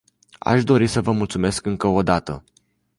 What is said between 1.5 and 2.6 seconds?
încă o dată.